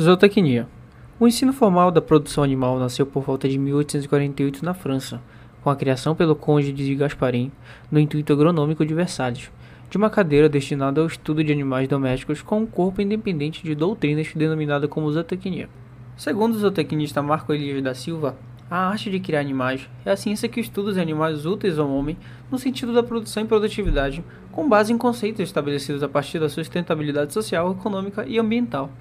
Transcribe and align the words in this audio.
Zootecnia. 0.00 0.68
O 1.18 1.26
ensino 1.26 1.52
formal 1.52 1.90
da 1.90 2.00
produção 2.00 2.44
animal 2.44 2.78
nasceu 2.78 3.04
por 3.04 3.24
volta 3.24 3.48
de 3.48 3.58
1848 3.58 4.64
na 4.64 4.72
França, 4.72 5.20
com 5.60 5.70
a 5.70 5.74
criação 5.74 6.14
pelo 6.14 6.36
conde 6.36 6.72
de 6.72 6.94
Gasparin, 6.94 7.50
no 7.90 7.98
intuito 7.98 8.32
agronômico 8.32 8.86
de 8.86 8.94
Versalhes, 8.94 9.50
de 9.90 9.96
uma 9.96 10.08
cadeira 10.08 10.48
destinada 10.48 11.00
ao 11.00 11.08
estudo 11.08 11.42
de 11.42 11.50
animais 11.50 11.88
domésticos 11.88 12.42
com 12.42 12.60
um 12.60 12.66
corpo 12.66 13.02
independente 13.02 13.64
de 13.64 13.74
doutrinas 13.74 14.32
denominada 14.36 14.86
como 14.86 15.10
zootecnia. 15.10 15.68
Segundo 16.16 16.54
o 16.54 16.58
zootecnista 16.60 17.20
Marco 17.20 17.52
Elias 17.52 17.82
da 17.82 17.92
Silva, 17.92 18.36
a 18.70 18.90
arte 18.90 19.10
de 19.10 19.18
criar 19.18 19.40
animais 19.40 19.90
é 20.04 20.12
a 20.12 20.16
ciência 20.16 20.48
que 20.48 20.60
estuda 20.60 20.90
os 20.90 20.98
animais 20.98 21.44
úteis 21.44 21.76
ao 21.76 21.90
homem 21.90 22.16
no 22.52 22.56
sentido 22.56 22.94
da 22.94 23.02
produção 23.02 23.42
e 23.42 23.46
produtividade, 23.46 24.22
com 24.52 24.68
base 24.68 24.92
em 24.92 24.98
conceitos 24.98 25.40
estabelecidos 25.40 26.04
a 26.04 26.08
partir 26.08 26.38
da 26.38 26.48
sustentabilidade 26.48 27.32
social, 27.32 27.72
econômica 27.72 28.24
e 28.28 28.38
ambiental. 28.38 28.92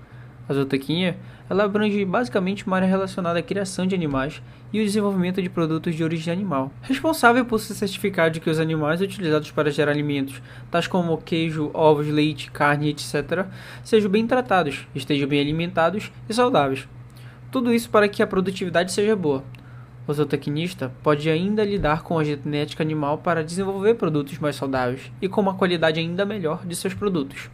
A 0.47 0.53
zootecnia 0.53 1.17
ela 1.49 1.63
abrange 1.63 2.03
basicamente 2.03 2.65
uma 2.65 2.75
área 2.75 2.87
relacionada 2.87 3.39
à 3.39 3.41
criação 3.41 3.87
de 3.87 3.95
animais 3.95 4.41
e 4.71 4.81
o 4.81 4.83
desenvolvimento 4.83 5.41
de 5.41 5.49
produtos 5.49 5.95
de 5.95 6.03
origem 6.03 6.31
animal, 6.33 6.71
responsável 6.81 7.45
por 7.45 7.59
se 7.59 7.73
certificar 7.73 8.29
de 8.29 8.39
que 8.39 8.49
os 8.49 8.59
animais 8.59 9.01
utilizados 9.01 9.51
para 9.51 9.71
gerar 9.71 9.91
alimentos, 9.91 10.41
tais 10.69 10.87
como 10.87 11.17
queijo, 11.17 11.71
ovos, 11.73 12.07
leite, 12.07 12.51
carne, 12.51 12.89
etc., 12.89 13.45
sejam 13.83 14.09
bem 14.09 14.27
tratados, 14.27 14.87
estejam 14.93 15.27
bem 15.27 15.39
alimentados 15.39 16.11
e 16.27 16.33
saudáveis. 16.33 16.87
Tudo 17.49 17.73
isso 17.73 17.89
para 17.89 18.09
que 18.09 18.21
a 18.21 18.27
produtividade 18.27 18.91
seja 18.91 19.15
boa. 19.15 19.43
O 20.05 20.13
zootecnista 20.13 20.91
pode 21.03 21.29
ainda 21.29 21.63
lidar 21.63 22.01
com 22.01 22.17
a 22.17 22.23
genética 22.23 22.83
animal 22.83 23.17
para 23.17 23.43
desenvolver 23.43 23.95
produtos 23.95 24.37
mais 24.39 24.55
saudáveis 24.55 25.11
e 25.21 25.27
com 25.27 25.41
uma 25.41 25.53
qualidade 25.53 25.99
ainda 25.99 26.25
melhor 26.25 26.65
de 26.65 26.75
seus 26.75 26.93
produtos. 26.93 27.49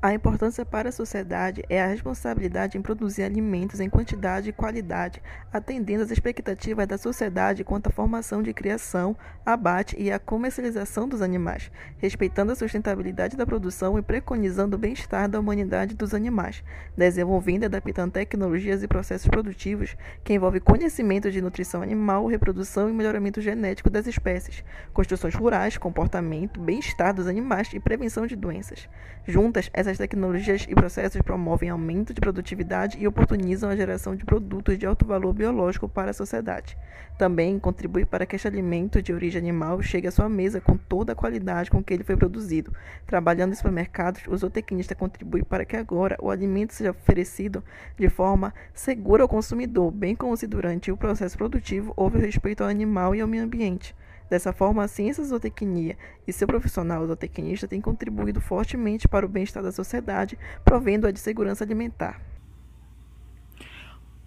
A 0.00 0.14
importância 0.14 0.64
para 0.64 0.90
a 0.90 0.92
sociedade 0.92 1.64
é 1.68 1.82
a 1.82 1.88
responsabilidade 1.88 2.78
em 2.78 2.80
produzir 2.80 3.24
alimentos 3.24 3.80
em 3.80 3.90
quantidade 3.90 4.48
e 4.48 4.52
qualidade, 4.52 5.20
atendendo 5.52 6.04
às 6.04 6.12
expectativas 6.12 6.86
da 6.86 6.96
sociedade 6.96 7.64
quanto 7.64 7.88
à 7.88 7.90
formação 7.90 8.40
de 8.40 8.54
criação, 8.54 9.16
abate 9.44 9.96
e 9.98 10.12
a 10.12 10.20
comercialização 10.20 11.08
dos 11.08 11.20
animais, 11.20 11.68
respeitando 11.96 12.52
a 12.52 12.54
sustentabilidade 12.54 13.36
da 13.36 13.44
produção 13.44 13.98
e 13.98 14.02
preconizando 14.02 14.76
o 14.76 14.78
bem-estar 14.78 15.28
da 15.28 15.40
humanidade 15.40 15.96
dos 15.96 16.14
animais, 16.14 16.62
desenvolvendo 16.96 17.64
e 17.64 17.66
adaptando 17.66 18.12
tecnologias 18.12 18.84
e 18.84 18.86
processos 18.86 19.26
produtivos 19.26 19.96
que 20.22 20.32
envolvem 20.32 20.60
conhecimento 20.60 21.28
de 21.28 21.42
nutrição 21.42 21.82
animal, 21.82 22.24
reprodução 22.28 22.88
e 22.88 22.92
melhoramento 22.92 23.40
genético 23.40 23.90
das 23.90 24.06
espécies, 24.06 24.62
construções 24.92 25.34
rurais, 25.34 25.76
comportamento, 25.76 26.60
bem-estar 26.60 27.12
dos 27.12 27.26
animais 27.26 27.68
e 27.74 27.80
prevenção 27.80 28.28
de 28.28 28.36
doenças. 28.36 28.88
Juntas, 29.26 29.68
essas 29.74 29.87
essas 29.88 29.98
tecnologias 29.98 30.66
e 30.68 30.74
processos 30.74 31.22
promovem 31.22 31.70
aumento 31.70 32.12
de 32.12 32.20
produtividade 32.20 32.98
e 33.00 33.08
oportunizam 33.08 33.70
a 33.70 33.76
geração 33.76 34.14
de 34.14 34.24
produtos 34.24 34.78
de 34.78 34.86
alto 34.86 35.06
valor 35.06 35.32
biológico 35.32 35.88
para 35.88 36.10
a 36.10 36.14
sociedade. 36.14 36.76
Também 37.16 37.58
contribui 37.58 38.04
para 38.04 38.26
que 38.26 38.36
este 38.36 38.46
alimento 38.46 39.00
de 39.00 39.12
origem 39.12 39.40
animal 39.40 39.80
chegue 39.82 40.06
à 40.06 40.10
sua 40.10 40.28
mesa 40.28 40.60
com 40.60 40.76
toda 40.76 41.12
a 41.12 41.16
qualidade 41.16 41.70
com 41.70 41.82
que 41.82 41.94
ele 41.94 42.04
foi 42.04 42.16
produzido. 42.16 42.72
Trabalhando 43.06 43.52
em 43.52 43.56
supermercados, 43.56 44.22
o 44.28 44.36
zootecnista 44.36 44.94
contribui 44.94 45.42
para 45.42 45.64
que 45.64 45.76
agora 45.76 46.16
o 46.20 46.30
alimento 46.30 46.74
seja 46.74 46.90
oferecido 46.90 47.64
de 47.98 48.08
forma 48.08 48.52
segura 48.74 49.22
ao 49.22 49.28
consumidor, 49.28 49.90
bem 49.90 50.14
como 50.14 50.36
se 50.36 50.46
durante 50.46 50.92
o 50.92 50.96
processo 50.96 51.36
produtivo 51.36 51.92
houve 51.96 52.18
respeito 52.18 52.62
ao 52.62 52.68
animal 52.68 53.14
e 53.14 53.20
ao 53.20 53.28
meio 53.28 53.44
ambiente. 53.44 53.94
Dessa 54.28 54.52
forma, 54.52 54.84
a 54.84 54.88
ciência 54.88 55.24
zootecnia 55.24 55.96
e 56.26 56.32
seu 56.32 56.46
profissional 56.46 57.06
zootecnista 57.06 57.66
têm 57.66 57.80
contribuído 57.80 58.40
fortemente 58.40 59.08
para 59.08 59.24
o 59.24 59.28
bem-estar 59.28 59.62
da 59.62 59.72
sociedade, 59.72 60.38
provendo-a 60.64 61.10
de 61.10 61.18
segurança 61.18 61.64
alimentar. 61.64 62.20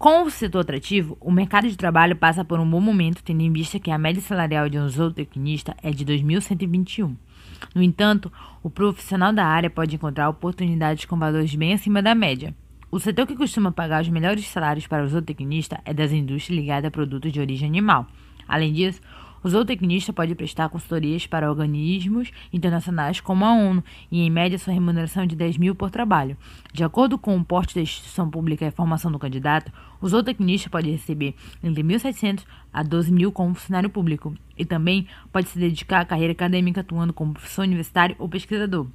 Com 0.02 0.24
o 0.24 0.30
setor 0.30 0.62
atrativo, 0.62 1.16
o 1.20 1.30
mercado 1.30 1.68
de 1.68 1.76
trabalho 1.76 2.16
passa 2.16 2.44
por 2.44 2.58
um 2.58 2.68
bom 2.68 2.80
momento, 2.80 3.22
tendo 3.22 3.40
em 3.40 3.52
vista 3.52 3.78
que 3.78 3.88
a 3.88 3.96
média 3.96 4.20
salarial 4.20 4.68
de 4.68 4.76
um 4.76 4.88
zootecnista 4.88 5.76
é 5.80 5.92
de 5.92 6.04
2.121. 6.04 7.16
No 7.72 7.80
entanto, 7.80 8.32
o 8.64 8.68
profissional 8.68 9.32
da 9.32 9.46
área 9.46 9.70
pode 9.70 9.94
encontrar 9.94 10.28
oportunidades 10.28 11.04
com 11.04 11.16
valores 11.16 11.54
bem 11.54 11.74
acima 11.74 12.02
da 12.02 12.16
média. 12.16 12.52
O 12.90 12.98
setor 12.98 13.28
que 13.28 13.36
costuma 13.36 13.70
pagar 13.70 14.02
os 14.02 14.08
melhores 14.08 14.44
salários 14.48 14.88
para 14.88 15.04
o 15.04 15.08
zootecnista 15.08 15.80
é 15.84 15.94
das 15.94 16.10
indústrias 16.10 16.60
ligadas 16.60 16.88
a 16.88 16.90
produtos 16.90 17.30
de 17.30 17.38
origem 17.38 17.68
animal. 17.68 18.08
Além 18.48 18.72
disso, 18.72 19.00
o 19.42 19.48
zootecnista 19.48 20.12
pode 20.12 20.34
prestar 20.34 20.68
consultorias 20.68 21.26
para 21.26 21.50
organismos 21.50 22.30
internacionais 22.52 23.20
como 23.20 23.44
a 23.44 23.52
ONU 23.52 23.82
e, 24.10 24.20
em 24.20 24.30
média, 24.30 24.58
sua 24.58 24.72
remuneração 24.72 25.24
é 25.24 25.26
de 25.26 25.34
10 25.34 25.58
mil 25.58 25.74
por 25.74 25.90
trabalho. 25.90 26.36
De 26.72 26.84
acordo 26.84 27.18
com 27.18 27.36
o 27.36 27.44
porte 27.44 27.74
da 27.74 27.80
instituição 27.80 28.30
pública 28.30 28.64
e 28.64 28.68
a 28.68 28.72
formação 28.72 29.10
do 29.10 29.18
candidato, 29.18 29.72
o 30.00 30.08
zootecnista 30.08 30.70
pode 30.70 30.90
receber 30.90 31.34
entre 31.62 31.82
1.700 31.82 32.44
a 32.72 32.82
12 32.82 33.12
mil 33.12 33.32
como 33.32 33.54
funcionário 33.54 33.90
público 33.90 34.34
e 34.56 34.64
também 34.64 35.06
pode 35.32 35.48
se 35.48 35.58
dedicar 35.58 36.00
à 36.00 36.04
carreira 36.04 36.32
acadêmica 36.32 36.80
atuando 36.80 37.12
como 37.12 37.34
professor 37.34 37.62
universitário 37.62 38.16
ou 38.18 38.28
pesquisador. 38.28 38.86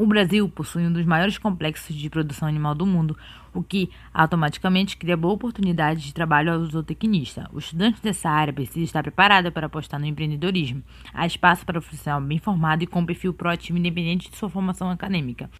O 0.00 0.06
Brasil 0.06 0.48
possui 0.48 0.86
um 0.86 0.92
dos 0.94 1.04
maiores 1.04 1.36
complexos 1.36 1.94
de 1.94 2.08
produção 2.08 2.48
animal 2.48 2.74
do 2.74 2.86
mundo, 2.86 3.14
o 3.52 3.62
que 3.62 3.90
automaticamente 4.14 4.96
cria 4.96 5.14
boa 5.14 5.34
oportunidade 5.34 6.00
de 6.00 6.14
trabalho 6.14 6.54
ao 6.54 6.64
zootecnista. 6.64 7.50
O 7.52 7.58
estudante 7.58 8.00
dessa 8.00 8.30
área 8.30 8.50
precisa 8.50 8.82
estar 8.82 9.02
preparado 9.02 9.52
para 9.52 9.66
apostar 9.66 10.00
no 10.00 10.06
empreendedorismo. 10.06 10.82
Há 11.12 11.26
espaço 11.26 11.66
para 11.66 11.78
o 11.78 11.82
profissional 11.82 12.18
bem 12.18 12.38
formado 12.38 12.82
e 12.82 12.86
com 12.86 13.04
perfil 13.04 13.34
proativo 13.34 13.76
independente 13.76 14.30
de 14.30 14.38
sua 14.38 14.48
formação 14.48 14.88
acadêmica. 14.88 15.50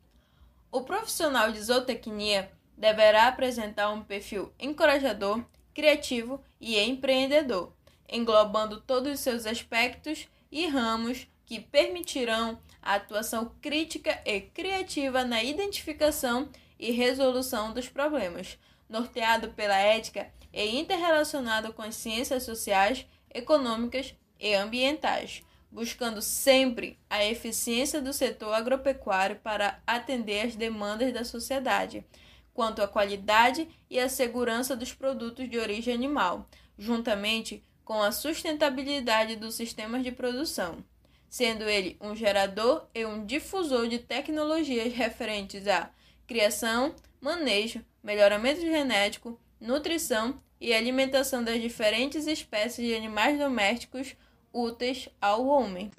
O 0.72 0.84
profissional 0.84 1.52
de 1.52 1.60
zootecnia 1.60 2.50
deverá 2.78 3.28
apresentar 3.28 3.90
um 3.90 4.02
perfil 4.02 4.50
encorajador, 4.58 5.44
criativo 5.74 6.42
e 6.58 6.80
empreendedor, 6.80 7.74
englobando 8.10 8.80
todos 8.80 9.12
os 9.12 9.20
seus 9.20 9.44
aspectos 9.44 10.26
e 10.50 10.66
ramos 10.66 11.28
que 11.44 11.60
permitirão 11.60 12.58
a 12.82 12.94
atuação 12.94 13.52
crítica 13.60 14.20
e 14.24 14.40
criativa 14.40 15.24
na 15.24 15.42
identificação 15.42 16.48
e 16.78 16.90
resolução 16.90 17.72
dos 17.72 17.88
problemas, 17.88 18.58
norteado 18.88 19.50
pela 19.50 19.76
ética 19.76 20.32
e 20.52 20.78
interrelacionado 20.78 21.72
com 21.72 21.82
as 21.82 21.94
ciências 21.94 22.42
sociais, 22.42 23.06
econômicas 23.32 24.14
e 24.38 24.54
ambientais, 24.54 25.42
buscando 25.70 26.20
sempre 26.20 26.98
a 27.08 27.24
eficiência 27.24 28.00
do 28.00 28.12
setor 28.12 28.54
agropecuário 28.54 29.36
para 29.36 29.80
atender 29.86 30.46
às 30.46 30.56
demandas 30.56 31.12
da 31.12 31.24
sociedade, 31.24 32.04
quanto 32.52 32.82
à 32.82 32.88
qualidade 32.88 33.68
e 33.88 34.00
à 34.00 34.08
segurança 34.08 34.74
dos 34.74 34.92
produtos 34.92 35.48
de 35.48 35.58
origem 35.58 35.94
animal, 35.94 36.48
juntamente 36.76 37.62
com 37.84 38.02
a 38.02 38.10
sustentabilidade 38.10 39.36
dos 39.36 39.54
sistemas 39.54 40.02
de 40.02 40.10
produção 40.10 40.84
sendo 41.30 41.62
ele 41.62 41.96
um 42.00 42.14
gerador 42.14 42.82
e 42.92 43.06
um 43.06 43.24
difusor 43.24 43.86
de 43.86 44.00
tecnologias 44.00 44.92
referentes 44.92 45.66
à 45.68 45.88
criação, 46.26 46.92
manejo, 47.20 47.80
melhoramento 48.02 48.60
genético, 48.60 49.38
nutrição 49.60 50.40
e 50.60 50.74
alimentação 50.74 51.42
das 51.42 51.62
diferentes 51.62 52.26
espécies 52.26 52.84
de 52.84 52.94
animais 52.94 53.38
domésticos 53.38 54.16
úteis 54.52 55.08
ao 55.20 55.46
homem. 55.46 55.90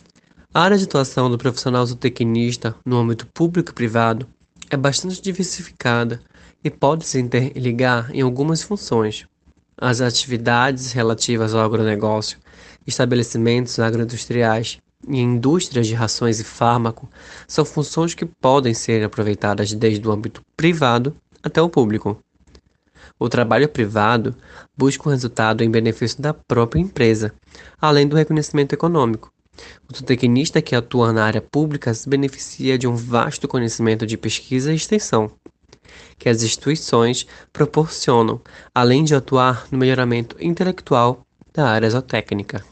A 0.53 0.61
área 0.61 0.77
de 0.77 0.83
atuação 0.83 1.31
do 1.31 1.37
profissional 1.37 1.85
zootecnista 1.85 2.75
no 2.85 2.97
âmbito 2.97 3.25
público 3.27 3.71
e 3.71 3.73
privado 3.73 4.27
é 4.69 4.75
bastante 4.75 5.21
diversificada 5.21 6.21
e 6.61 6.69
pode 6.69 7.05
se 7.05 7.19
interligar 7.19 8.13
em 8.13 8.21
algumas 8.21 8.61
funções. 8.61 9.25
As 9.77 10.01
atividades 10.01 10.91
relativas 10.91 11.55
ao 11.55 11.61
agronegócio, 11.61 12.37
estabelecimentos 12.85 13.79
agroindustriais 13.79 14.79
e 15.07 15.19
indústrias 15.19 15.87
de 15.87 15.93
rações 15.93 16.39
e 16.39 16.43
fármaco 16.43 17.09
são 17.47 17.65
funções 17.65 18.13
que 18.13 18.25
podem 18.25 18.73
ser 18.73 19.03
aproveitadas 19.03 19.73
desde 19.73 20.07
o 20.07 20.11
âmbito 20.11 20.41
privado 20.55 21.15
até 21.43 21.61
o 21.61 21.69
público. 21.69 22.17
O 23.19 23.29
trabalho 23.29 23.69
privado 23.69 24.35
busca 24.75 25.07
um 25.07 25.11
resultado 25.11 25.63
em 25.63 25.69
benefício 25.69 26.21
da 26.21 26.33
própria 26.33 26.79
empresa, 26.79 27.33
além 27.79 28.07
do 28.07 28.15
reconhecimento 28.15 28.73
econômico. 28.73 29.31
O 29.87 29.95
zootecnista 29.95 30.61
que 30.61 30.75
atua 30.75 31.11
na 31.13 31.25
área 31.25 31.41
pública 31.41 31.93
se 31.93 32.09
beneficia 32.09 32.77
de 32.77 32.87
um 32.87 32.95
vasto 32.95 33.47
conhecimento 33.47 34.07
de 34.07 34.17
pesquisa 34.17 34.71
e 34.71 34.75
extensão, 34.75 35.31
que 36.17 36.29
as 36.29 36.41
instituições 36.41 37.27
proporcionam, 37.51 38.41
além 38.73 39.03
de 39.03 39.13
atuar 39.13 39.67
no 39.71 39.77
melhoramento 39.77 40.35
intelectual 40.39 41.25
da 41.53 41.67
área 41.67 41.89
zootécnica. 41.89 42.70